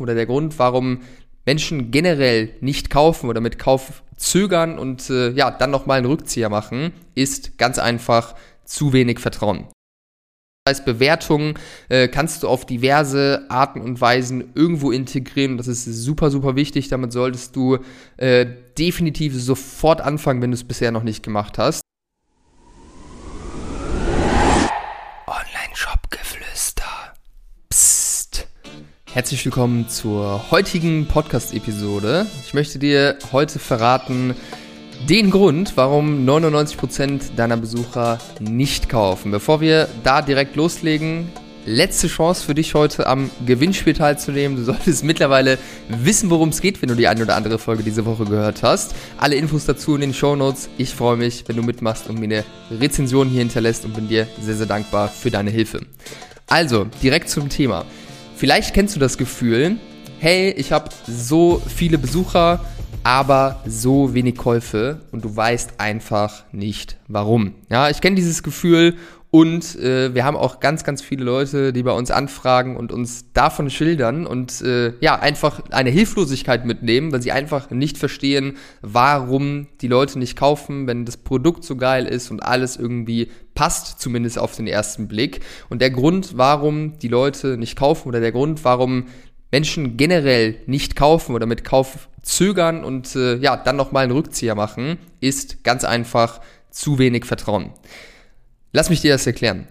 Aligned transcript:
oder 0.00 0.14
der 0.14 0.26
Grund, 0.26 0.58
warum 0.58 1.00
Menschen 1.46 1.90
generell 1.90 2.50
nicht 2.60 2.90
kaufen 2.90 3.28
oder 3.28 3.40
mit 3.40 3.58
Kauf 3.58 4.02
zögern 4.16 4.78
und 4.78 5.08
äh, 5.10 5.30
ja, 5.30 5.50
dann 5.50 5.70
nochmal 5.70 5.98
einen 5.98 6.06
Rückzieher 6.06 6.48
machen, 6.50 6.92
ist 7.14 7.56
ganz 7.56 7.78
einfach 7.78 8.34
zu 8.64 8.92
wenig 8.92 9.18
Vertrauen. 9.18 9.66
Das 10.64 10.76
heißt, 10.76 10.84
Bewertungen 10.84 11.54
äh, 11.88 12.08
kannst 12.08 12.42
du 12.42 12.48
auf 12.48 12.66
diverse 12.66 13.46
Arten 13.48 13.80
und 13.80 14.00
Weisen 14.02 14.52
irgendwo 14.54 14.90
integrieren. 14.90 15.56
Das 15.56 15.66
ist 15.66 15.84
super, 15.84 16.30
super 16.30 16.56
wichtig. 16.56 16.88
Damit 16.88 17.12
solltest 17.12 17.56
du 17.56 17.78
äh, 18.18 18.44
definitiv 18.76 19.34
sofort 19.34 20.02
anfangen, 20.02 20.42
wenn 20.42 20.50
du 20.50 20.56
es 20.56 20.64
bisher 20.64 20.92
noch 20.92 21.04
nicht 21.04 21.22
gemacht 21.22 21.56
hast. 21.56 21.80
Herzlich 29.18 29.44
willkommen 29.44 29.88
zur 29.88 30.52
heutigen 30.52 31.06
Podcast-Episode. 31.08 32.28
Ich 32.46 32.54
möchte 32.54 32.78
dir 32.78 33.18
heute 33.32 33.58
verraten, 33.58 34.32
den 35.08 35.32
Grund, 35.32 35.72
warum 35.74 36.24
99% 36.24 37.34
deiner 37.34 37.56
Besucher 37.56 38.20
nicht 38.38 38.88
kaufen. 38.88 39.32
Bevor 39.32 39.60
wir 39.60 39.88
da 40.04 40.22
direkt 40.22 40.54
loslegen, 40.54 41.32
letzte 41.66 42.06
Chance 42.06 42.44
für 42.44 42.54
dich 42.54 42.74
heute 42.74 43.08
am 43.08 43.28
Gewinnspiel 43.44 43.92
teilzunehmen. 43.92 44.56
Du 44.56 44.62
solltest 44.62 45.02
mittlerweile 45.02 45.58
wissen, 45.88 46.30
worum 46.30 46.50
es 46.50 46.60
geht, 46.60 46.80
wenn 46.80 46.88
du 46.88 46.94
die 46.94 47.08
eine 47.08 47.24
oder 47.24 47.34
andere 47.34 47.58
Folge 47.58 47.82
diese 47.82 48.06
Woche 48.06 48.24
gehört 48.24 48.62
hast. 48.62 48.94
Alle 49.16 49.34
Infos 49.34 49.64
dazu 49.64 49.96
in 49.96 50.00
den 50.00 50.14
Show 50.14 50.36
Notes. 50.36 50.68
Ich 50.78 50.94
freue 50.94 51.16
mich, 51.16 51.42
wenn 51.48 51.56
du 51.56 51.64
mitmachst 51.64 52.08
und 52.08 52.20
mir 52.20 52.26
eine 52.26 52.44
Rezension 52.70 53.28
hier 53.28 53.40
hinterlässt 53.40 53.84
und 53.84 53.94
bin 53.94 54.06
dir 54.06 54.28
sehr, 54.40 54.54
sehr 54.54 54.66
dankbar 54.66 55.08
für 55.08 55.32
deine 55.32 55.50
Hilfe. 55.50 55.80
Also, 56.46 56.86
direkt 57.02 57.28
zum 57.28 57.48
Thema. 57.48 57.84
Vielleicht 58.38 58.72
kennst 58.72 58.94
du 58.94 59.00
das 59.00 59.18
Gefühl, 59.18 59.78
hey, 60.20 60.50
ich 60.50 60.70
habe 60.70 60.90
so 61.08 61.60
viele 61.66 61.98
Besucher, 61.98 62.64
aber 63.02 63.60
so 63.66 64.14
wenig 64.14 64.36
Käufe 64.36 65.00
und 65.10 65.24
du 65.24 65.34
weißt 65.34 65.80
einfach 65.80 66.44
nicht 66.52 66.98
warum. 67.08 67.54
Ja, 67.68 67.90
ich 67.90 68.00
kenne 68.00 68.14
dieses 68.14 68.44
Gefühl 68.44 68.94
und 69.30 69.76
äh, 69.76 70.14
wir 70.14 70.24
haben 70.24 70.38
auch 70.38 70.58
ganz, 70.58 70.84
ganz 70.84 71.02
viele 71.02 71.22
Leute, 71.24 71.74
die 71.74 71.82
bei 71.82 71.92
uns 71.92 72.10
anfragen 72.10 72.78
und 72.78 72.92
uns 72.92 73.30
davon 73.34 73.68
schildern 73.68 74.26
und 74.26 74.62
äh, 74.62 74.94
ja, 75.00 75.18
einfach 75.18 75.60
eine 75.70 75.90
Hilflosigkeit 75.90 76.64
mitnehmen, 76.64 77.12
weil 77.12 77.20
sie 77.20 77.32
einfach 77.32 77.70
nicht 77.70 77.98
verstehen, 77.98 78.56
warum 78.80 79.66
die 79.82 79.88
Leute 79.88 80.18
nicht 80.18 80.34
kaufen, 80.34 80.86
wenn 80.86 81.04
das 81.04 81.18
Produkt 81.18 81.64
so 81.64 81.76
geil 81.76 82.06
ist 82.06 82.30
und 82.30 82.42
alles 82.42 82.78
irgendwie 82.78 83.30
passt, 83.54 84.00
zumindest 84.00 84.38
auf 84.38 84.56
den 84.56 84.66
ersten 84.66 85.08
Blick. 85.08 85.40
Und 85.68 85.82
der 85.82 85.90
Grund, 85.90 86.38
warum 86.38 86.98
die 86.98 87.08
Leute 87.08 87.58
nicht 87.58 87.76
kaufen 87.76 88.08
oder 88.08 88.20
der 88.20 88.32
Grund, 88.32 88.64
warum 88.64 89.08
Menschen 89.50 89.98
generell 89.98 90.56
nicht 90.64 90.96
kaufen 90.96 91.34
oder 91.34 91.44
mit 91.44 91.64
Kauf 91.64 92.08
zögern 92.22 92.82
und 92.82 93.14
äh, 93.14 93.36
ja, 93.36 93.58
dann 93.58 93.76
nochmal 93.76 94.04
einen 94.04 94.12
Rückzieher 94.12 94.54
machen, 94.54 94.96
ist 95.20 95.64
ganz 95.64 95.84
einfach 95.84 96.40
zu 96.70 96.98
wenig 96.98 97.26
Vertrauen. 97.26 97.72
Lass 98.72 98.90
mich 98.90 99.00
dir 99.00 99.12
das 99.12 99.26
erklären. 99.26 99.66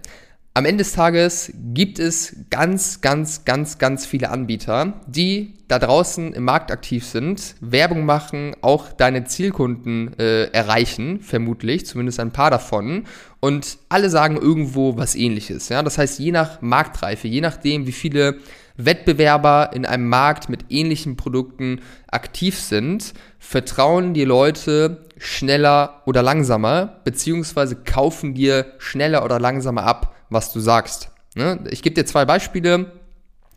Am 0.58 0.64
Ende 0.64 0.82
des 0.82 0.92
Tages 0.92 1.52
gibt 1.72 2.00
es 2.00 2.34
ganz, 2.50 3.00
ganz, 3.00 3.44
ganz, 3.44 3.78
ganz 3.78 4.04
viele 4.04 4.30
Anbieter, 4.30 4.94
die 5.06 5.54
da 5.68 5.78
draußen 5.78 6.32
im 6.32 6.42
Markt 6.42 6.72
aktiv 6.72 7.06
sind, 7.06 7.54
Werbung 7.60 8.04
machen, 8.04 8.56
auch 8.60 8.90
deine 8.90 9.22
Zielkunden 9.22 10.18
äh, 10.18 10.46
erreichen, 10.46 11.20
vermutlich, 11.20 11.86
zumindest 11.86 12.18
ein 12.18 12.32
paar 12.32 12.50
davon. 12.50 13.04
Und 13.38 13.78
alle 13.88 14.10
sagen 14.10 14.36
irgendwo 14.36 14.96
was 14.96 15.14
ähnliches. 15.14 15.68
Ja? 15.68 15.84
Das 15.84 15.96
heißt, 15.96 16.18
je 16.18 16.32
nach 16.32 16.60
Marktreife, 16.60 17.28
je 17.28 17.40
nachdem, 17.40 17.86
wie 17.86 17.92
viele 17.92 18.38
Wettbewerber 18.76 19.70
in 19.74 19.86
einem 19.86 20.08
Markt 20.08 20.48
mit 20.48 20.64
ähnlichen 20.70 21.16
Produkten 21.16 21.82
aktiv 22.08 22.58
sind, 22.58 23.14
vertrauen 23.38 24.12
die 24.12 24.24
Leute 24.24 25.04
schneller 25.18 26.02
oder 26.06 26.22
langsamer, 26.22 27.00
beziehungsweise 27.04 27.76
kaufen 27.76 28.34
dir 28.34 28.66
schneller 28.78 29.24
oder 29.24 29.38
langsamer 29.38 29.84
ab, 29.84 30.16
was 30.30 30.52
du 30.52 30.60
sagst. 30.60 31.10
Ne? 31.34 31.64
Ich 31.70 31.82
gebe 31.82 31.94
dir 31.94 32.06
zwei 32.06 32.24
Beispiele. 32.24 32.92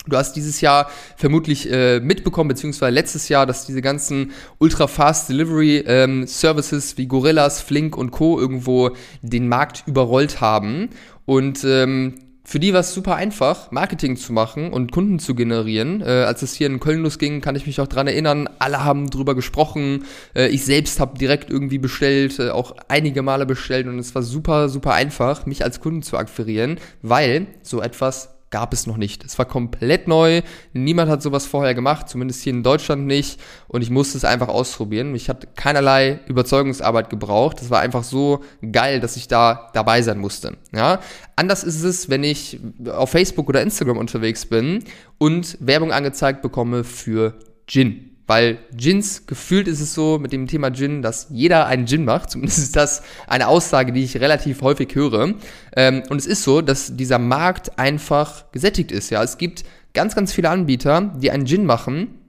Du 0.08 0.18
hast 0.18 0.34
dieses 0.34 0.62
Jahr 0.62 0.90
vermutlich 1.16 1.72
äh, 1.72 2.00
mitbekommen, 2.00 2.48
beziehungsweise 2.48 2.92
letztes 2.92 3.30
Jahr, 3.30 3.46
dass 3.46 3.68
diese 3.68 3.84
ganzen 3.84 4.32
Ultra-Fast 4.58 5.30
Delivery 5.30 5.84
ähm, 5.86 6.26
Services 6.26 6.98
wie 6.98 7.06
Gorillas, 7.06 7.62
Flink 7.62 7.96
und 7.96 8.10
Co. 8.10 8.40
irgendwo 8.40 8.96
den 9.22 9.48
Markt 9.48 9.84
überrollt 9.86 10.42
haben. 10.42 10.90
Und 11.26 11.64
ähm, 11.64 12.16
für 12.52 12.60
die 12.60 12.74
war 12.74 12.82
es 12.82 12.94
super 12.94 13.16
einfach, 13.16 13.72
Marketing 13.72 14.18
zu 14.18 14.34
machen 14.34 14.74
und 14.74 14.92
Kunden 14.92 15.20
zu 15.20 15.36
generieren. 15.36 16.02
Äh, 16.02 16.26
als 16.26 16.42
es 16.42 16.54
hier 16.54 16.68
in 16.68 16.82
Köln 16.82 17.02
losging, 17.02 17.40
kann 17.40 17.56
ich 17.56 17.66
mich 17.66 17.80
auch 17.80 17.88
dran 17.88 18.08
erinnern, 18.08 18.50
alle 18.60 18.84
haben 18.84 19.10
drüber 19.10 19.36
gesprochen. 19.36 20.04
Äh, 20.36 20.50
ich 20.50 20.66
selbst 20.66 21.00
habe 21.00 21.18
direkt 21.18 21.50
irgendwie 21.50 21.78
bestellt, 21.78 22.40
äh, 22.40 22.50
auch 22.50 22.76
einige 22.90 23.22
Male 23.22 23.46
bestellt 23.46 23.88
und 23.88 23.98
es 24.00 24.14
war 24.16 24.22
super, 24.22 24.68
super 24.68 24.94
einfach, 24.94 25.46
mich 25.46 25.64
als 25.64 25.80
Kunden 25.80 26.04
zu 26.04 26.18
akquirieren, 26.18 26.78
weil 27.02 27.48
so 27.62 27.82
etwas 27.82 28.41
gab 28.52 28.74
es 28.74 28.86
noch 28.86 28.98
nicht. 28.98 29.24
Es 29.24 29.40
war 29.40 29.46
komplett 29.46 30.08
neu. 30.08 30.42
Niemand 30.74 31.10
hat 31.10 31.24
sowas 31.24 31.46
vorher 31.46 31.74
gemacht, 31.74 32.10
zumindest 32.10 32.44
hier 32.44 32.54
in 32.54 32.64
Deutschland 32.64 33.08
nicht. 33.08 33.40
Und 33.68 33.82
ich 33.82 33.90
musste 33.90 34.18
es 34.18 34.26
einfach 34.26 34.50
ausprobieren. 34.50 35.16
Ich 35.16 35.30
hatte 35.30 35.48
keinerlei 35.56 36.20
Überzeugungsarbeit 36.28 37.10
gebraucht. 37.10 37.62
Das 37.62 37.70
war 37.70 37.80
einfach 37.80 38.04
so 38.04 38.42
geil, 38.72 39.00
dass 39.00 39.16
ich 39.16 39.28
da 39.28 39.70
dabei 39.74 40.02
sein 40.02 40.20
musste. 40.20 40.58
Ja? 40.74 41.00
Anders 41.36 41.64
ist 41.64 41.84
es, 41.84 42.10
wenn 42.10 42.24
ich 42.24 42.60
auf 42.86 43.10
Facebook 43.12 43.50
oder 43.50 43.62
Instagram 43.62 43.98
unterwegs 43.98 44.46
bin 44.46 44.84
und 45.18 45.58
Werbung 45.60 45.92
angezeigt 45.92 46.42
bekomme 46.42 46.84
für 46.84 47.40
Gin. 47.68 48.11
Weil 48.32 48.60
Gins, 48.74 49.28
gefühlt 49.28 49.68
ist 49.68 49.82
es 49.82 49.94
so 49.94 50.18
mit 50.18 50.32
dem 50.32 50.48
Thema 50.48 50.72
Gin, 50.72 51.02
dass 51.02 51.28
jeder 51.32 51.68
einen 51.68 51.86
Gin 51.86 52.06
macht. 52.06 52.30
Zumindest 52.32 52.60
ist 52.60 52.78
das 52.78 53.04
eine 53.28 53.50
Aussage, 53.50 53.92
die 53.92 54.06
ich 54.06 54.22
relativ 54.22 54.62
häufig 54.62 54.96
höre. 54.96 55.34
Ähm, 55.76 56.04
und 56.10 56.18
es 56.18 56.26
ist 56.26 56.44
so, 56.44 56.62
dass 56.62 56.96
dieser 56.96 57.20
Markt 57.20 57.78
einfach 57.78 58.50
gesättigt 58.54 58.94
ist. 58.94 59.10
Ja, 59.10 59.22
es 59.22 59.38
gibt 59.38 59.66
ganz, 59.94 60.16
ganz 60.16 60.32
viele 60.32 60.50
Anbieter, 60.50 61.14
die 61.18 61.30
einen 61.30 61.46
Gin 61.46 61.66
machen 61.66 62.20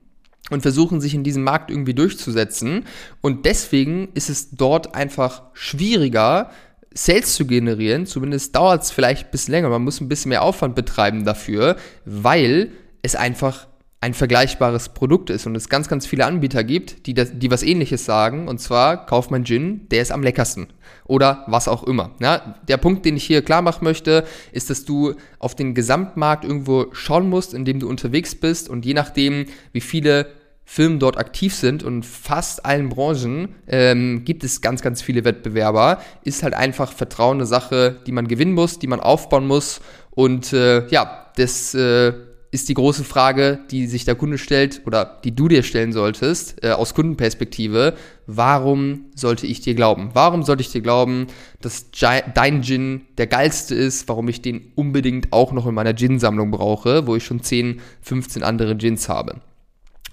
und 0.50 0.62
versuchen 0.62 1.00
sich 1.00 1.14
in 1.14 1.22
diesem 1.22 1.44
Markt 1.44 1.70
irgendwie 1.70 1.94
durchzusetzen. 1.94 2.84
Und 3.20 3.46
deswegen 3.46 4.08
ist 4.14 4.28
es 4.28 4.50
dort 4.50 4.96
einfach 4.96 5.42
schwieriger, 5.52 6.50
Sales 6.92 7.36
zu 7.36 7.46
generieren. 7.46 8.06
Zumindest 8.06 8.56
dauert 8.56 8.82
es 8.82 8.91
vielleicht 8.91 9.26
ein 9.26 9.30
bisschen 9.30 9.52
länger. 9.52 9.68
Man 9.68 9.84
muss 9.84 10.00
ein 10.00 10.08
bisschen 10.08 10.30
mehr 10.30 10.42
Aufwand 10.42 10.74
betreiben 10.74 11.24
dafür, 11.24 11.76
weil 12.04 12.72
es 13.02 13.14
einfach 13.14 13.68
ein 14.02 14.14
vergleichbares 14.14 14.88
Produkt 14.88 15.30
ist 15.30 15.46
und 15.46 15.54
es 15.56 15.68
ganz, 15.68 15.86
ganz 15.86 16.06
viele 16.06 16.26
Anbieter 16.26 16.64
gibt, 16.64 17.06
die, 17.06 17.14
das, 17.14 17.38
die 17.38 17.52
was 17.52 17.62
ähnliches 17.62 18.04
sagen, 18.04 18.48
und 18.48 18.58
zwar, 18.58 19.06
kauf 19.06 19.30
mein 19.30 19.44
Gin, 19.44 19.88
der 19.90 20.02
ist 20.02 20.10
am 20.10 20.24
leckersten. 20.24 20.66
Oder 21.04 21.44
was 21.46 21.68
auch 21.68 21.84
immer. 21.84 22.10
Ja, 22.20 22.56
der 22.66 22.78
Punkt, 22.78 23.04
den 23.04 23.16
ich 23.16 23.22
hier 23.22 23.42
klar 23.42 23.62
machen 23.62 23.84
möchte, 23.84 24.24
ist, 24.50 24.70
dass 24.70 24.84
du 24.84 25.14
auf 25.38 25.54
den 25.54 25.72
Gesamtmarkt 25.74 26.44
irgendwo 26.44 26.86
schauen 26.91 27.28
musst, 27.28 27.54
in 27.54 27.64
dem 27.64 27.78
du 27.78 27.88
unterwegs 27.88 28.34
bist 28.34 28.68
und 28.68 28.84
je 28.84 28.94
nachdem, 28.94 29.46
wie 29.70 29.80
viele 29.80 30.32
Firmen 30.64 30.98
dort 30.98 31.16
aktiv 31.16 31.54
sind 31.54 31.84
und 31.84 32.04
fast 32.04 32.66
allen 32.66 32.88
Branchen 32.88 33.54
ähm, 33.68 34.24
gibt 34.24 34.42
es 34.42 34.60
ganz, 34.60 34.82
ganz 34.82 35.00
viele 35.00 35.24
Wettbewerber, 35.24 36.02
ist 36.24 36.42
halt 36.42 36.54
einfach 36.54 36.92
Vertrauen 36.92 37.36
eine 37.36 37.46
Sache, 37.46 38.00
die 38.04 38.12
man 38.12 38.26
gewinnen 38.26 38.54
muss, 38.54 38.80
die 38.80 38.88
man 38.88 38.98
aufbauen 38.98 39.46
muss 39.46 39.80
und 40.10 40.52
äh, 40.52 40.88
ja, 40.88 41.30
das 41.36 41.74
äh, 41.74 42.14
ist 42.52 42.68
die 42.68 42.74
große 42.74 43.02
Frage, 43.02 43.60
die 43.70 43.86
sich 43.86 44.04
der 44.04 44.14
Kunde 44.14 44.36
stellt 44.36 44.82
oder 44.86 45.20
die 45.24 45.34
du 45.34 45.48
dir 45.48 45.62
stellen 45.62 45.92
solltest, 45.92 46.62
äh, 46.62 46.72
aus 46.72 46.94
Kundenperspektive. 46.94 47.94
Warum 48.26 49.06
sollte 49.14 49.46
ich 49.46 49.62
dir 49.62 49.74
glauben? 49.74 50.10
Warum 50.12 50.42
sollte 50.42 50.60
ich 50.60 50.70
dir 50.70 50.82
glauben, 50.82 51.28
dass 51.62 51.86
dein 51.91 52.62
Gin 52.62 53.06
der 53.16 53.26
geilste 53.26 53.74
ist, 53.74 54.06
warum 54.06 54.28
ich 54.28 54.42
den 54.42 54.70
unbedingt 54.74 55.32
auch 55.32 55.52
noch 55.52 55.66
in 55.66 55.74
meiner 55.74 55.94
Gin-Sammlung 55.94 56.50
brauche, 56.50 57.06
wo 57.06 57.16
ich 57.16 57.24
schon 57.24 57.42
10, 57.42 57.80
15 58.02 58.42
andere 58.42 58.76
Gins 58.76 59.08
habe? 59.08 59.41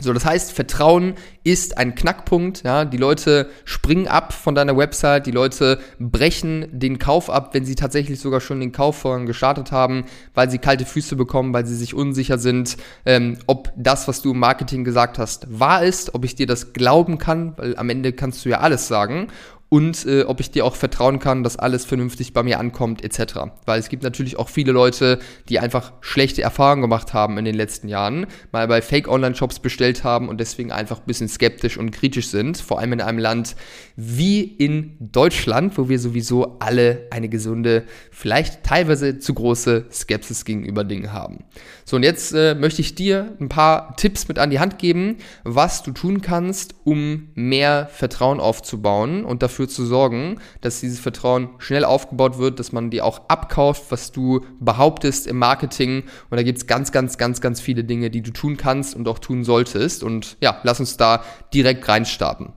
So, 0.02 0.14
das 0.14 0.26
heißt, 0.26 0.54
Vertrauen 0.54 1.16
ist 1.44 1.78
ein 1.78 1.96
Knackpunkt. 1.96 2.64
Ja, 2.64 2.86
die 2.86 2.98
Leute 2.98 3.50
springen 3.66 4.08
ab 4.08 4.34
von 4.34 4.56
deiner 4.56 4.78
Website, 4.78 5.26
die 5.26 5.32
Leute 5.32 5.80
brechen 6.00 6.68
den 6.72 7.00
Kauf 7.00 7.30
ab, 7.30 7.54
wenn 7.54 7.66
sie 7.66 7.76
tatsächlich 7.76 8.20
sogar 8.20 8.40
schon 8.40 8.60
den 8.60 8.72
Kauf 8.72 8.98
vorhin 8.98 9.26
gestartet 9.26 9.72
haben, 9.72 10.06
weil 10.34 10.50
sie 10.50 10.58
kalte 10.58 10.86
Füße 10.86 11.16
bekommen, 11.16 11.54
weil 11.54 11.66
sie 11.66 11.76
sich 11.76 11.94
unsicher 11.94 12.38
sind, 12.38 12.78
ähm, 13.06 13.38
ob 13.46 13.74
das, 13.76 14.08
was 14.08 14.22
du 14.22 14.32
im 14.32 14.40
Marketing 14.40 14.84
gesagt 14.84 15.20
hast, 15.20 15.48
wahr 15.60 15.84
ist, 15.84 16.16
ob 16.16 16.24
ich 16.24 16.36
dir 16.36 16.48
das 16.48 16.74
glauben 16.74 17.18
kann, 17.18 17.54
weil 17.58 17.76
am 17.78 17.90
Ende 17.90 18.14
kannst 18.14 18.46
du 18.46 18.50
ja 18.50 18.60
alles 18.60 18.88
sagen. 18.88 19.28
Und 19.70 20.06
äh, 20.08 20.24
ob 20.24 20.40
ich 20.40 20.50
dir 20.50 20.66
auch 20.66 20.76
vertrauen 20.76 21.20
kann, 21.20 21.44
dass 21.44 21.58
alles 21.58 21.86
vernünftig 21.86 22.34
bei 22.34 22.42
mir 22.42 22.60
ankommt 22.60 23.04
etc. 23.04 23.52
Weil 23.66 23.80
es 23.80 23.90
gibt 23.90 24.02
natürlich 24.02 24.38
auch 24.38 24.50
viele 24.50 24.72
Leute, 24.72 25.20
die 25.48 25.60
einfach 25.60 25.94
schlechte 26.02 26.42
Erfahrungen 26.42 26.82
gemacht 26.82 27.14
haben 27.14 27.38
in 27.38 27.46
den 27.46 27.54
letzten 27.54 27.88
Jahren, 27.88 28.26
mal 28.52 28.68
bei 28.68 28.82
Fake-Online-Shops 28.82 29.60
bestellt 29.60 30.04
haben 30.04 30.28
und 30.28 30.40
deswegen 30.40 30.72
einfach 30.72 31.00
ein 31.00 31.06
bisschen 31.06 31.28
skeptisch 31.28 31.78
und 31.78 31.92
kritisch 31.92 32.30
sind, 32.30 32.58
vor 32.58 32.80
allem 32.80 32.94
in 32.94 33.02
einem 33.02 33.20
Land 33.20 33.56
wie 33.96 34.42
in 34.42 34.96
Deutschland, 35.00 35.78
wo 35.78 35.88
wir 35.88 36.00
sowieso 36.00 36.58
alle 36.60 37.08
eine 37.12 37.30
gesunde, 37.30 37.84
vielleicht 38.12 38.64
teilweise 38.64 39.20
zu 39.20 39.36
große 39.36 39.86
Skepsis 39.92 40.46
gegenüber 40.46 40.84
Dingen 40.84 41.14
haben. 41.14 41.44
So, 41.86 41.96
und 41.96 42.04
jetzt 42.04 42.34
äh, 42.34 42.56
möchte 42.56 42.82
ich 42.82 42.96
dir 42.96 43.36
ein 43.40 43.50
paar 43.50 43.96
Tipps 43.98 44.28
mit 44.28 44.40
an 44.40 44.50
die 44.50 44.60
Hand 44.60 44.80
geben, 44.80 45.18
was 45.44 45.84
du 45.84 45.92
tun 45.92 46.22
kannst, 46.22 46.76
um 46.86 47.30
mehr 47.36 47.88
Vertrauen 47.94 48.40
aufzubauen 48.40 49.26
und 49.26 49.44
dafür 49.44 49.59
zu 49.68 49.86
sorgen, 49.86 50.40
dass 50.62 50.80
dieses 50.80 51.00
Vertrauen 51.00 51.50
schnell 51.58 51.84
aufgebaut 51.84 52.38
wird, 52.38 52.60
dass 52.60 52.72
man 52.72 52.90
dir 52.90 53.06
auch 53.06 53.22
abkauft, 53.28 53.86
was 53.90 54.12
du 54.12 54.46
behauptest 54.60 55.28
im 55.28 55.38
Marketing. 55.38 56.04
Und 56.30 56.38
da 56.38 56.44
gibt 56.44 56.58
es 56.60 56.68
ganz, 56.68 56.92
ganz, 56.92 57.18
ganz, 57.18 57.42
ganz 57.42 57.60
viele 57.60 57.84
Dinge, 57.84 58.10
die 58.10 58.22
du 58.22 58.32
tun 58.32 58.58
kannst 58.58 58.96
und 58.96 59.08
auch 59.08 59.20
tun 59.20 59.44
solltest. 59.44 60.04
Und 60.04 60.38
ja, 60.42 60.60
lass 60.64 60.80
uns 60.80 60.98
da 60.98 61.24
direkt 61.54 61.88
reinstarten. 61.88 62.54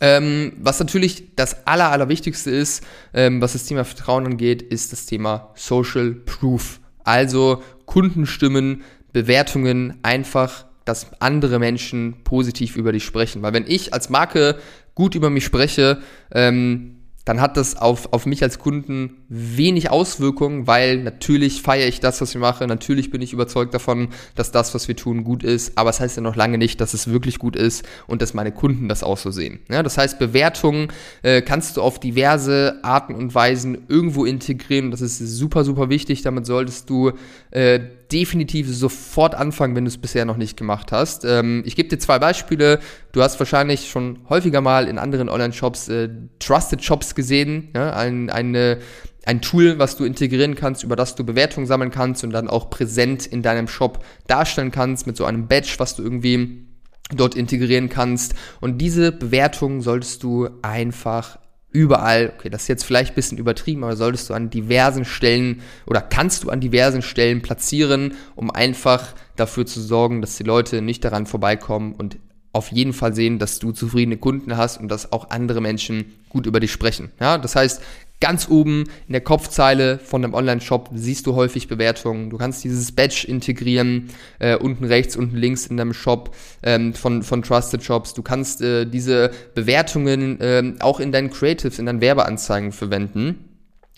Ähm, 0.00 0.54
was 0.58 0.80
natürlich 0.80 1.36
das 1.36 1.64
Aller, 1.64 1.90
Allerwichtigste 1.92 2.50
ist, 2.50 2.84
ähm, 3.14 3.40
was 3.40 3.52
das 3.52 3.66
Thema 3.66 3.84
Vertrauen 3.84 4.26
angeht, 4.26 4.60
ist 4.60 4.92
das 4.92 5.06
Thema 5.06 5.50
Social 5.54 6.12
Proof. 6.12 6.80
Also 7.04 7.62
Kundenstimmen, 7.86 8.82
Bewertungen, 9.12 9.98
einfach, 10.02 10.66
dass 10.84 11.20
andere 11.20 11.58
Menschen 11.58 12.16
positiv 12.24 12.76
über 12.76 12.92
dich 12.92 13.04
sprechen. 13.04 13.42
Weil 13.42 13.52
wenn 13.52 13.66
ich 13.66 13.94
als 13.94 14.10
Marke 14.10 14.58
gut 14.94 15.14
über 15.14 15.30
mich 15.30 15.44
spreche, 15.44 16.02
ähm, 16.32 16.96
dann 17.24 17.40
hat 17.40 17.56
das 17.56 17.76
auf, 17.76 18.12
auf 18.12 18.26
mich 18.26 18.42
als 18.42 18.58
Kunden 18.58 19.21
wenig 19.34 19.90
Auswirkungen, 19.90 20.66
weil 20.66 20.98
natürlich 20.98 21.62
feiere 21.62 21.88
ich 21.88 22.00
das, 22.00 22.20
was 22.20 22.34
ich 22.34 22.40
mache, 22.40 22.66
natürlich 22.66 23.10
bin 23.10 23.22
ich 23.22 23.32
überzeugt 23.32 23.72
davon, 23.72 24.08
dass 24.34 24.52
das, 24.52 24.74
was 24.74 24.88
wir 24.88 24.96
tun, 24.96 25.24
gut 25.24 25.42
ist, 25.42 25.78
aber 25.78 25.88
es 25.88 25.96
das 25.96 26.04
heißt 26.04 26.16
ja 26.16 26.22
noch 26.22 26.36
lange 26.36 26.58
nicht, 26.58 26.82
dass 26.82 26.92
es 26.92 27.08
wirklich 27.08 27.38
gut 27.38 27.56
ist 27.56 27.86
und 28.06 28.20
dass 28.20 28.34
meine 28.34 28.52
Kunden 28.52 28.88
das 28.88 29.02
auch 29.02 29.16
so 29.16 29.30
sehen. 29.30 29.60
Ja, 29.70 29.82
das 29.82 29.96
heißt, 29.96 30.18
Bewertungen 30.18 30.88
äh, 31.22 31.40
kannst 31.40 31.78
du 31.78 31.82
auf 31.82 31.98
diverse 31.98 32.78
Arten 32.82 33.14
und 33.14 33.34
Weisen 33.34 33.78
irgendwo 33.88 34.26
integrieren, 34.26 34.90
das 34.90 35.00
ist 35.00 35.18
super, 35.18 35.64
super 35.64 35.88
wichtig, 35.88 36.20
damit 36.20 36.44
solltest 36.44 36.90
du 36.90 37.12
äh, 37.52 37.80
definitiv 38.12 38.68
sofort 38.68 39.34
anfangen, 39.34 39.74
wenn 39.74 39.84
du 39.84 39.88
es 39.88 39.98
bisher 39.98 40.24
noch 40.24 40.36
nicht 40.36 40.56
gemacht 40.56 40.92
hast. 40.92 41.24
Ähm, 41.24 41.62
ich 41.64 41.76
gebe 41.76 41.88
dir 41.88 41.98
zwei 41.98 42.18
Beispiele. 42.18 42.78
Du 43.12 43.22
hast 43.22 43.38
wahrscheinlich 43.38 43.90
schon 43.90 44.18
häufiger 44.28 44.60
mal 44.60 44.86
in 44.86 44.98
anderen 44.98 45.28
Online-Shops 45.28 45.88
äh, 45.88 46.10
Trusted 46.38 46.84
Shops 46.84 47.14
gesehen. 47.14 47.70
Ja? 47.74 47.94
Ein, 47.94 48.28
eine, 48.30 48.78
ein 49.24 49.40
Tool, 49.40 49.78
was 49.78 49.96
du 49.96 50.04
integrieren 50.04 50.54
kannst, 50.54 50.82
über 50.82 50.96
das 50.96 51.14
du 51.14 51.24
Bewertungen 51.24 51.66
sammeln 51.66 51.90
kannst 51.90 52.24
und 52.24 52.30
dann 52.30 52.48
auch 52.48 52.70
präsent 52.70 53.26
in 53.26 53.42
deinem 53.42 53.68
Shop 53.68 54.04
darstellen 54.26 54.72
kannst 54.72 55.06
mit 55.06 55.16
so 55.16 55.24
einem 55.24 55.46
Badge, 55.46 55.74
was 55.78 55.94
du 55.94 56.02
irgendwie 56.02 56.66
dort 57.14 57.34
integrieren 57.34 57.88
kannst. 57.88 58.34
Und 58.60 58.78
diese 58.78 59.12
Bewertungen 59.12 59.80
solltest 59.80 60.22
du 60.22 60.48
einfach 60.62 61.38
überall, 61.70 62.32
okay, 62.36 62.50
das 62.50 62.62
ist 62.62 62.68
jetzt 62.68 62.84
vielleicht 62.84 63.12
ein 63.12 63.14
bisschen 63.14 63.38
übertrieben, 63.38 63.82
aber 63.84 63.96
solltest 63.96 64.28
du 64.28 64.34
an 64.34 64.50
diversen 64.50 65.04
Stellen 65.04 65.62
oder 65.86 66.02
kannst 66.02 66.44
du 66.44 66.50
an 66.50 66.60
diversen 66.60 67.02
Stellen 67.02 67.40
platzieren, 67.40 68.14
um 68.34 68.50
einfach 68.50 69.14
dafür 69.36 69.64
zu 69.64 69.80
sorgen, 69.80 70.20
dass 70.20 70.36
die 70.36 70.42
Leute 70.42 70.82
nicht 70.82 71.02
daran 71.04 71.26
vorbeikommen 71.26 71.94
und 71.94 72.18
auf 72.52 72.70
jeden 72.70 72.92
Fall 72.92 73.14
sehen, 73.14 73.38
dass 73.38 73.58
du 73.58 73.72
zufriedene 73.72 74.18
Kunden 74.18 74.58
hast 74.58 74.78
und 74.78 74.88
dass 74.88 75.12
auch 75.12 75.30
andere 75.30 75.62
Menschen 75.62 76.12
gut 76.28 76.44
über 76.44 76.60
dich 76.60 76.70
sprechen. 76.70 77.10
Ja, 77.18 77.38
das 77.38 77.56
heißt, 77.56 77.80
Ganz 78.22 78.48
oben 78.48 78.84
in 79.08 79.14
der 79.14 79.20
Kopfzeile 79.20 79.98
von 79.98 80.24
einem 80.24 80.32
Online-Shop 80.32 80.90
siehst 80.94 81.26
du 81.26 81.34
häufig 81.34 81.66
Bewertungen. 81.66 82.30
Du 82.30 82.38
kannst 82.38 82.62
dieses 82.62 82.92
Badge 82.92 83.26
integrieren, 83.26 84.10
äh, 84.38 84.54
unten 84.54 84.84
rechts, 84.84 85.16
unten 85.16 85.36
links 85.36 85.66
in 85.66 85.76
deinem 85.76 85.92
Shop 85.92 86.32
ähm, 86.62 86.94
von, 86.94 87.24
von 87.24 87.42
Trusted 87.42 87.82
Shops. 87.82 88.14
Du 88.14 88.22
kannst 88.22 88.62
äh, 88.62 88.86
diese 88.86 89.32
Bewertungen 89.56 90.40
äh, 90.40 90.74
auch 90.78 91.00
in 91.00 91.10
deinen 91.10 91.30
Creatives, 91.30 91.80
in 91.80 91.86
deinen 91.86 92.00
Werbeanzeigen 92.00 92.70
verwenden 92.70 93.48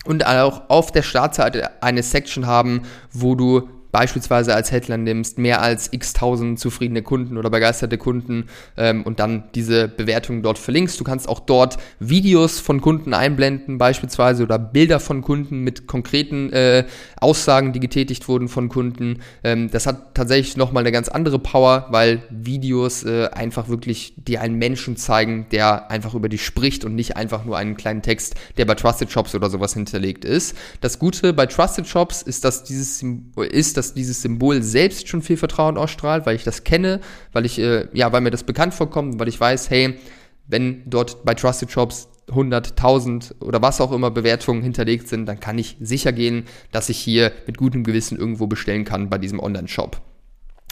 und 0.05 0.25
auch 0.25 0.71
auf 0.71 0.91
der 0.91 1.03
Startseite 1.03 1.83
eine 1.83 2.01
Section 2.01 2.47
haben, 2.47 2.81
wo 3.11 3.35
du 3.35 3.69
beispielsweise 3.95 4.53
als 4.53 4.73
Headline 4.73 5.05
nimmst, 5.05 5.37
mehr 5.37 5.61
als 5.61 5.93
x 5.93 6.11
tausend 6.11 6.59
zufriedene 6.59 7.01
Kunden 7.01 7.37
oder 7.37 7.49
begeisterte 7.49 7.97
Kunden 7.97 8.47
ähm, 8.75 9.03
und 9.03 9.21
dann 9.21 9.45
diese 9.55 9.87
Bewertungen 9.87 10.43
dort 10.43 10.57
verlinkst. 10.57 10.99
Du 10.99 11.05
kannst 11.05 11.29
auch 11.29 11.39
dort 11.39 11.77
Videos 11.99 12.59
von 12.59 12.81
Kunden 12.81 13.13
einblenden, 13.13 13.77
beispielsweise 13.77 14.43
oder 14.43 14.59
Bilder 14.59 14.99
von 14.99 15.21
Kunden 15.21 15.61
mit 15.61 15.87
konkreten 15.87 16.51
äh, 16.51 16.83
Aussagen, 17.21 17.71
die 17.71 17.79
getätigt 17.79 18.27
wurden 18.27 18.49
von 18.49 18.67
Kunden. 18.67 19.21
Ähm, 19.45 19.71
das 19.71 19.87
hat 19.87 20.13
tatsächlich 20.13 20.57
nochmal 20.57 20.83
eine 20.83 20.91
ganz 20.91 21.07
andere 21.07 21.39
Power, 21.39 21.87
weil 21.89 22.21
Videos 22.29 23.05
äh, 23.05 23.29
einfach 23.31 23.69
wirklich 23.69 24.13
dir 24.17 24.41
einen 24.41 24.55
Menschen 24.55 24.97
zeigen, 24.97 25.45
der 25.53 25.89
einfach 25.89 26.15
über 26.15 26.27
dich 26.27 26.43
spricht 26.43 26.83
und 26.83 26.95
nicht 26.95 27.15
einfach 27.15 27.45
nur 27.45 27.55
einen 27.55 27.77
kleinen 27.77 28.01
Text, 28.01 28.35
der 28.57 28.65
bei 28.65 28.75
Trusted 28.75 29.09
Shops 29.09 29.33
oder 29.35 29.49
sowas 29.49 29.73
hinterlegt 29.73 30.25
ist. 30.25 30.53
Das 30.81 30.99
Gute 30.99 31.31
bei 31.31 31.45
Trusted 31.45 31.87
Shops 31.87 32.21
ist, 32.21 32.43
dass 32.43 32.65
dieses 32.65 33.01
ist, 33.37 33.77
dass 33.77 33.84
dass 33.85 33.93
dieses 33.93 34.21
Symbol 34.21 34.61
selbst 34.63 35.07
schon 35.07 35.21
viel 35.21 35.37
Vertrauen 35.37 35.77
ausstrahlt, 35.77 36.25
weil 36.25 36.35
ich 36.35 36.43
das 36.43 36.63
kenne, 36.63 36.99
weil 37.33 37.45
ich, 37.45 37.59
äh, 37.59 37.87
ja, 37.93 38.11
weil 38.11 38.21
mir 38.21 38.31
das 38.31 38.43
bekannt 38.43 38.73
vorkommt, 38.73 39.19
weil 39.19 39.27
ich 39.27 39.39
weiß, 39.39 39.69
hey, 39.69 39.95
wenn 40.47 40.83
dort 40.89 41.23
bei 41.23 41.33
Trusted 41.33 41.71
Shops 41.71 42.09
100, 42.29 42.71
1000 42.71 43.35
oder 43.39 43.61
was 43.61 43.81
auch 43.81 43.91
immer 43.91 44.09
Bewertungen 44.09 44.63
hinterlegt 44.63 45.07
sind, 45.07 45.27
dann 45.27 45.39
kann 45.39 45.59
ich 45.59 45.77
sicher 45.79 46.11
gehen, 46.11 46.45
dass 46.71 46.89
ich 46.89 46.97
hier 46.97 47.31
mit 47.45 47.57
gutem 47.57 47.83
Gewissen 47.83 48.17
irgendwo 48.17 48.47
bestellen 48.47 48.85
kann 48.85 49.09
bei 49.09 49.19
diesem 49.19 49.39
Online-Shop. 49.39 50.01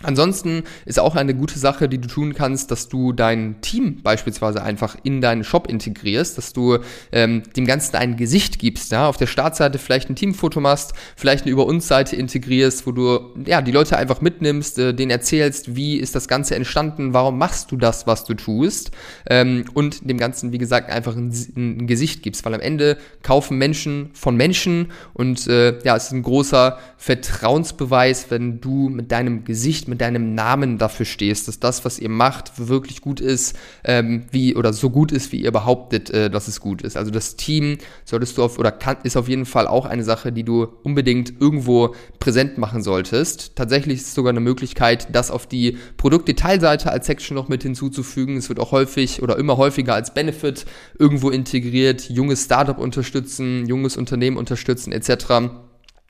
Ansonsten 0.03 0.63
ist 0.85 0.99
auch 0.99 1.15
eine 1.15 1.33
gute 1.33 1.57
Sache, 1.57 1.89
die 1.89 1.97
du 1.97 2.07
tun 2.07 2.33
kannst, 2.33 2.71
dass 2.71 2.89
du 2.89 3.13
dein 3.13 3.61
Team 3.61 4.01
beispielsweise 4.03 4.61
einfach 4.61 4.97
in 5.03 5.21
deinen 5.21 5.43
Shop 5.43 5.67
integrierst, 5.67 6.37
dass 6.37 6.53
du 6.53 6.79
ähm, 7.11 7.43
dem 7.55 7.65
Ganzen 7.65 7.95
ein 7.95 8.17
Gesicht 8.17 8.59
gibst, 8.59 8.91
ja, 8.91 9.07
auf 9.07 9.17
der 9.17 9.27
Startseite 9.27 9.79
vielleicht 9.79 10.09
ein 10.09 10.15
Teamfoto 10.15 10.59
machst, 10.59 10.93
vielleicht 11.15 11.43
eine 11.43 11.51
Über 11.51 11.65
uns 11.65 11.87
Seite 11.87 12.15
integrierst, 12.15 12.85
wo 12.85 12.91
du 12.91 13.19
ja 13.45 13.61
die 13.61 13.71
Leute 13.71 13.97
einfach 13.97 14.21
mitnimmst, 14.21 14.79
äh, 14.79 14.93
denen 14.93 15.11
erzählst, 15.11 15.75
wie 15.75 15.97
ist 15.97 16.15
das 16.15 16.27
Ganze 16.27 16.55
entstanden, 16.55 17.13
warum 17.13 17.37
machst 17.37 17.71
du 17.71 17.77
das, 17.77 18.07
was 18.07 18.25
du 18.25 18.33
tust 18.33 18.91
ähm, 19.29 19.65
und 19.73 20.09
dem 20.09 20.17
Ganzen 20.17 20.51
wie 20.51 20.57
gesagt 20.57 20.89
einfach 20.89 21.15
ein, 21.15 21.33
ein, 21.55 21.87
Gesicht 21.87 22.23
gibst, 22.23 22.45
weil 22.45 22.53
am 22.53 22.61
Ende 22.61 22.97
kaufen 23.21 23.57
Menschen 23.57 24.09
von 24.13 24.35
Menschen 24.35 24.91
und 25.13 25.47
äh, 25.47 25.79
ja, 25.83 25.95
es 25.95 26.05
ist 26.05 26.11
ein 26.11 26.23
großer 26.23 26.77
Vertrauensbeweis, 26.97 28.27
wenn 28.29 28.61
du 28.61 28.89
mit 28.89 29.11
deinem 29.11 29.43
Gesicht 29.43 29.87
mit 29.87 29.92
deinem 29.97 30.35
Namen 30.35 30.77
dafür 30.77 31.05
stehst, 31.05 31.47
dass 31.47 31.59
das, 31.59 31.85
was 31.85 31.99
ihr 31.99 32.09
macht, 32.09 32.67
wirklich 32.67 33.01
gut 33.01 33.19
ist, 33.19 33.55
ähm, 33.83 34.25
wie 34.31 34.55
oder 34.55 34.73
so 34.73 34.89
gut 34.89 35.11
ist, 35.11 35.31
wie 35.31 35.41
ihr 35.41 35.51
behauptet, 35.51 36.09
äh, 36.09 36.29
dass 36.29 36.47
es 36.47 36.59
gut 36.59 36.81
ist. 36.81 36.97
Also 36.97 37.11
das 37.11 37.35
Team 37.35 37.77
solltest 38.05 38.37
du 38.37 38.43
auf 38.43 38.59
oder 38.59 38.71
kann, 38.71 38.97
ist 39.03 39.17
auf 39.17 39.27
jeden 39.27 39.45
Fall 39.45 39.67
auch 39.67 39.85
eine 39.85 40.03
Sache, 40.03 40.31
die 40.31 40.43
du 40.43 40.67
unbedingt 40.83 41.33
irgendwo 41.39 41.95
präsent 42.19 42.57
machen 42.57 42.83
solltest. 42.83 43.55
Tatsächlich 43.55 43.99
ist 43.99 44.07
es 44.07 44.13
sogar 44.13 44.31
eine 44.31 44.39
Möglichkeit, 44.39 45.07
das 45.11 45.31
auf 45.31 45.47
die 45.47 45.77
Produktdetailseite 45.97 46.91
als 46.91 47.07
Section 47.07 47.35
noch 47.35 47.47
mit 47.47 47.63
hinzuzufügen. 47.63 48.37
Es 48.37 48.49
wird 48.49 48.59
auch 48.59 48.71
häufig 48.71 49.21
oder 49.21 49.37
immer 49.37 49.57
häufiger 49.57 49.93
als 49.93 50.13
Benefit 50.13 50.65
irgendwo 50.97 51.29
integriert, 51.29 52.09
junges 52.09 52.45
Startup 52.45 52.77
unterstützen, 52.77 53.65
junges 53.65 53.97
Unternehmen 53.97 54.37
unterstützen 54.37 54.91
etc. 54.91 55.51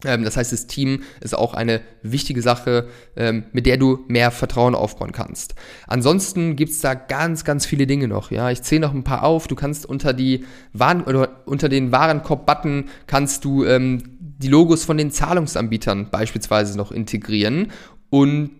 Ähm, 0.05 0.23
das 0.23 0.37
heißt, 0.37 0.51
das 0.51 0.67
Team 0.67 1.03
ist 1.21 1.35
auch 1.35 1.53
eine 1.53 1.81
wichtige 2.01 2.41
Sache, 2.41 2.87
ähm, 3.15 3.45
mit 3.51 3.65
der 3.65 3.77
du 3.77 4.03
mehr 4.07 4.31
Vertrauen 4.31 4.75
aufbauen 4.75 5.11
kannst. 5.11 5.55
Ansonsten 5.87 6.55
gibt's 6.55 6.81
da 6.81 6.93
ganz, 6.93 7.43
ganz 7.43 7.65
viele 7.65 7.87
Dinge 7.87 8.07
noch. 8.07 8.31
Ja, 8.31 8.49
ich 8.49 8.61
zähle 8.61 8.81
noch 8.81 8.93
ein 8.93 9.03
paar 9.03 9.23
auf. 9.23 9.47
Du 9.47 9.55
kannst 9.55 9.85
unter 9.85 10.13
die 10.13 10.45
Waren 10.73 11.03
oder 11.03 11.43
unter 11.45 11.69
den 11.69 11.91
Warenkorb-Button 11.91 12.85
kannst 13.07 13.45
du 13.45 13.65
ähm, 13.65 14.17
die 14.19 14.47
Logos 14.47 14.83
von 14.83 14.97
den 14.97 15.11
Zahlungsanbietern 15.11 16.09
beispielsweise 16.09 16.77
noch 16.77 16.91
integrieren 16.91 17.71
und 18.09 18.51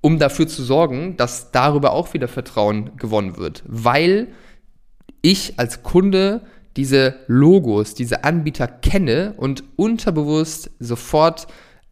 um 0.00 0.18
dafür 0.18 0.46
zu 0.46 0.62
sorgen, 0.62 1.16
dass 1.16 1.50
darüber 1.50 1.92
auch 1.92 2.14
wieder 2.14 2.28
Vertrauen 2.28 2.96
gewonnen 2.96 3.36
wird, 3.38 3.64
weil 3.66 4.28
ich 5.20 5.58
als 5.58 5.82
Kunde 5.82 6.42
diese 6.76 7.16
Logos, 7.26 7.94
diese 7.94 8.24
Anbieter 8.24 8.68
kenne 8.68 9.34
und 9.36 9.64
unterbewusst 9.76 10.70
sofort 10.78 11.46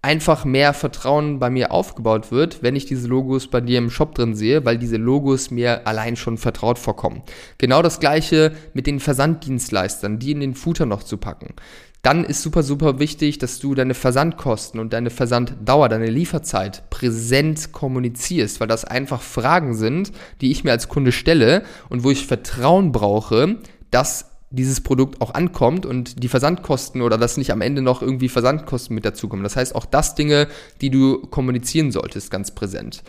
einfach 0.05 0.45
mehr 0.45 0.75
Vertrauen 0.75 1.39
bei 1.39 1.49
mir 1.49 1.73
aufgebaut 1.73 2.31
wird, 2.31 2.63
wenn 2.63 2.77
ich 2.77 2.85
diese 2.85 3.09
Logos 3.09 3.49
bei 3.49 3.63
dir 3.63 3.79
im 3.79 3.89
Shop 3.89 4.15
drin 4.15 4.35
sehe, 4.35 4.65
weil 4.67 4.77
diese 4.77 4.99
Logos 4.99 5.51
mir 5.51 5.87
allein 5.87 6.17
schon 6.17 6.37
vertraut 6.37 6.79
vorkommen. 6.79 7.23
Genau 7.57 7.81
das 7.81 8.01
gleiche 8.01 8.53
mit 8.75 8.87
den 8.87 9.01
Versanddienstleistern, 9.01 10.19
die 10.19 10.33
in 10.33 10.41
den 10.41 10.55
Footer 10.55 10.85
noch 10.85 11.03
zu 11.03 11.17
packen. 11.17 11.55
Dann 12.03 12.23
ist 12.23 12.43
super, 12.43 12.63
super 12.63 12.99
wichtig, 12.99 13.39
dass 13.39 13.61
du 13.61 13.75
deine 13.75 13.95
Versandkosten 13.95 14.79
und 14.79 14.93
deine 14.93 15.09
Versanddauer, 15.09 15.89
deine 15.89 16.11
Lieferzeit 16.11 16.91
präsent 16.91 17.73
kommunizierst, 17.73 18.61
weil 18.61 18.69
das 18.69 18.85
einfach 18.85 19.23
Fragen 19.23 19.73
sind, 19.73 20.13
die 20.43 20.51
ich 20.51 20.65
mir 20.65 20.73
als 20.73 20.91
Kunde 20.91 21.13
stelle 21.13 21.63
und 21.89 22.05
wo 22.05 22.11
ich 22.11 22.27
Vertrauen 22.27 22.93
brauche, 22.93 23.57
dass 23.91 24.34
dieses 24.55 24.81
Produkt 24.81 25.21
auch 25.21 25.35
ankommt 25.35 25.87
und 25.87 26.23
die 26.23 26.29
Versandkosten 26.29 27.03
oder 27.03 27.19
dass 27.19 27.37
nicht 27.37 27.53
am 27.53 27.61
Ende 27.61 27.83
noch 27.83 28.03
irgendwie 28.03 28.29
Versandkosten 28.29 28.95
mit 28.95 29.05
dazukommen. 29.05 29.43
Das 29.43 29.57
heißt, 29.57 29.75
auch 29.75 29.85
das 29.85 30.15
Dinge, 30.15 30.49
die 30.81 30.91
du 30.91 31.21
kommunizieren 31.27 31.93
solltest, 31.93 32.31
ganz 32.31 32.55
präsent. 32.55 33.03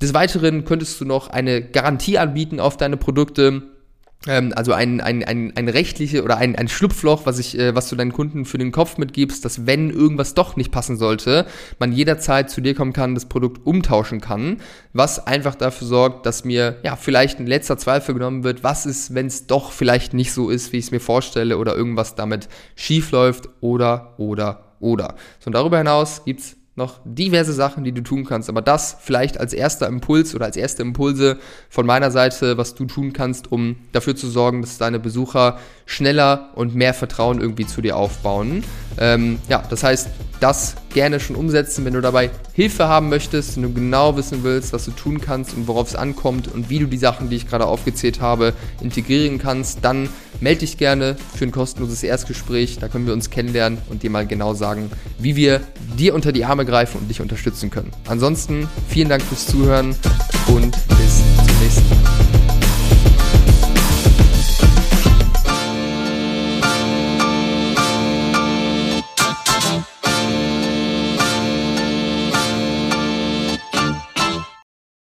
Des 0.00 0.14
Weiteren 0.14 0.64
könntest 0.64 1.00
du 1.00 1.04
noch 1.04 1.28
eine 1.28 1.62
Garantie 1.62 2.18
anbieten 2.18 2.58
auf 2.60 2.76
deine 2.76 2.96
Produkte 2.96 3.62
also 4.26 4.74
ein, 4.74 5.00
ein, 5.00 5.24
ein, 5.24 5.56
ein 5.56 5.68
rechtliche 5.68 6.22
oder 6.22 6.36
ein, 6.36 6.54
ein 6.54 6.68
Schlupfloch, 6.68 7.24
was 7.24 7.38
ich, 7.38 7.58
äh, 7.58 7.74
was 7.74 7.88
du 7.88 7.96
deinen 7.96 8.12
Kunden 8.12 8.44
für 8.44 8.58
den 8.58 8.70
Kopf 8.70 8.98
mitgibst, 8.98 9.44
dass 9.46 9.66
wenn 9.66 9.88
irgendwas 9.88 10.34
doch 10.34 10.56
nicht 10.56 10.70
passen 10.70 10.98
sollte, 10.98 11.46
man 11.78 11.90
jederzeit 11.90 12.50
zu 12.50 12.60
dir 12.60 12.74
kommen 12.74 12.92
kann, 12.92 13.14
das 13.14 13.26
Produkt 13.26 13.64
umtauschen 13.66 14.20
kann, 14.20 14.58
was 14.92 15.26
einfach 15.26 15.54
dafür 15.54 15.86
sorgt, 15.86 16.26
dass 16.26 16.44
mir 16.44 16.76
ja 16.82 16.96
vielleicht 16.96 17.38
ein 17.38 17.46
letzter 17.46 17.78
Zweifel 17.78 18.12
genommen 18.14 18.44
wird, 18.44 18.62
was 18.62 18.84
ist, 18.84 19.14
wenn 19.14 19.26
es 19.26 19.46
doch 19.46 19.72
vielleicht 19.72 20.12
nicht 20.12 20.34
so 20.34 20.50
ist, 20.50 20.74
wie 20.74 20.78
ich 20.78 20.86
es 20.86 20.90
mir 20.90 21.00
vorstelle 21.00 21.56
oder 21.56 21.74
irgendwas 21.74 22.14
damit 22.14 22.50
schief 22.76 23.12
läuft 23.12 23.48
oder 23.60 24.14
oder 24.18 24.76
oder. 24.80 25.14
So 25.38 25.46
und 25.46 25.54
darüber 25.54 25.78
hinaus 25.78 26.24
gibt's 26.26 26.56
noch 26.80 26.98
diverse 27.04 27.52
Sachen, 27.52 27.84
die 27.84 27.92
du 27.92 28.02
tun 28.02 28.24
kannst. 28.24 28.48
Aber 28.48 28.62
das 28.62 28.96
vielleicht 29.00 29.38
als 29.38 29.52
erster 29.52 29.86
Impuls 29.86 30.34
oder 30.34 30.46
als 30.46 30.56
erste 30.56 30.82
Impulse 30.82 31.38
von 31.68 31.86
meiner 31.86 32.10
Seite, 32.10 32.56
was 32.56 32.74
du 32.74 32.86
tun 32.86 33.12
kannst, 33.12 33.52
um 33.52 33.76
dafür 33.92 34.16
zu 34.16 34.28
sorgen, 34.28 34.62
dass 34.62 34.78
deine 34.78 34.98
Besucher 34.98 35.58
schneller 35.86 36.50
und 36.56 36.74
mehr 36.74 36.94
Vertrauen 36.94 37.40
irgendwie 37.40 37.66
zu 37.66 37.80
dir 37.80 37.96
aufbauen. 37.96 38.64
Ähm, 38.98 39.38
ja, 39.48 39.62
das 39.70 39.84
heißt, 39.84 40.08
das 40.40 40.74
gerne 40.90 41.20
schon 41.20 41.36
umsetzen, 41.36 41.84
wenn 41.84 41.94
du 41.94 42.00
dabei 42.00 42.30
Hilfe 42.52 42.88
haben 42.88 43.08
möchtest, 43.08 43.56
wenn 43.56 43.62
du 43.62 43.72
genau 43.72 44.16
wissen 44.16 44.42
willst, 44.42 44.72
was 44.72 44.84
du 44.84 44.90
tun 44.90 45.20
kannst 45.20 45.54
und 45.54 45.66
worauf 45.68 45.88
es 45.88 45.96
ankommt 45.96 46.52
und 46.52 46.70
wie 46.70 46.78
du 46.78 46.86
die 46.86 46.98
Sachen, 46.98 47.30
die 47.30 47.36
ich 47.36 47.48
gerade 47.48 47.66
aufgezählt 47.66 48.20
habe, 48.20 48.52
integrieren 48.82 49.38
kannst, 49.38 49.78
dann 49.82 50.08
melde 50.40 50.60
dich 50.60 50.78
gerne 50.78 51.16
für 51.34 51.44
ein 51.44 51.52
kostenloses 51.52 52.02
Erstgespräch. 52.02 52.78
Da 52.78 52.88
können 52.88 53.06
wir 53.06 53.12
uns 53.12 53.30
kennenlernen 53.30 53.78
und 53.88 54.02
dir 54.02 54.10
mal 54.10 54.26
genau 54.26 54.54
sagen, 54.54 54.90
wie 55.18 55.36
wir 55.36 55.60
dir 55.98 56.14
unter 56.14 56.32
die 56.32 56.44
Arme 56.44 56.64
greifen 56.64 56.98
und 56.98 57.08
dich 57.08 57.20
unterstützen 57.20 57.70
können. 57.70 57.90
Ansonsten 58.08 58.68
vielen 58.88 59.08
Dank 59.08 59.22
fürs 59.22 59.46
Zuhören 59.46 59.94
und 60.48 60.76
bis 60.88 61.20